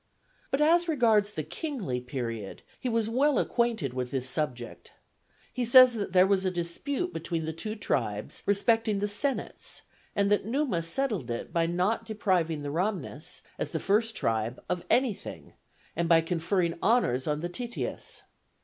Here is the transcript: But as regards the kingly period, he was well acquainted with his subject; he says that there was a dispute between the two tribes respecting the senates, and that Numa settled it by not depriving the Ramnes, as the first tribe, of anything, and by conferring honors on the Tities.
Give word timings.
But 0.49 0.61
as 0.61 0.87
regards 0.87 1.29
the 1.29 1.43
kingly 1.43 2.01
period, 2.01 2.63
he 2.79 2.89
was 2.89 3.07
well 3.07 3.37
acquainted 3.37 3.93
with 3.93 4.09
his 4.09 4.27
subject; 4.27 4.93
he 5.53 5.63
says 5.63 5.93
that 5.93 6.11
there 6.11 6.25
was 6.25 6.43
a 6.43 6.49
dispute 6.49 7.13
between 7.13 7.45
the 7.45 7.53
two 7.53 7.75
tribes 7.75 8.41
respecting 8.47 8.97
the 8.97 9.07
senates, 9.07 9.83
and 10.15 10.31
that 10.31 10.43
Numa 10.43 10.81
settled 10.81 11.29
it 11.29 11.53
by 11.53 11.67
not 11.67 12.03
depriving 12.03 12.63
the 12.63 12.71
Ramnes, 12.71 13.43
as 13.59 13.69
the 13.69 13.79
first 13.79 14.15
tribe, 14.15 14.59
of 14.67 14.83
anything, 14.89 15.53
and 15.95 16.09
by 16.09 16.21
conferring 16.21 16.79
honors 16.81 17.27
on 17.27 17.41
the 17.41 17.47
Tities. 17.49 18.23